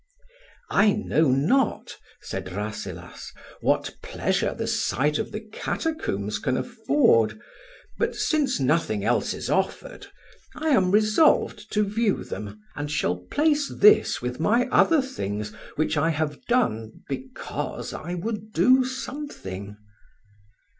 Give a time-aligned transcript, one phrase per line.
[0.71, 7.39] "I know not," said Rasselas, "what pleasure the sight of the catacombs can afford;
[7.99, 10.07] but, since nothing else is offered,
[10.55, 15.97] I am resolved to view them, and shall place this with my other things which
[15.97, 19.77] I have done because I would do something."